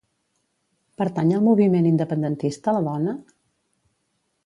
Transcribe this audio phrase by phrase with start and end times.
[1.01, 3.19] Pertany al moviment independentista la Dona?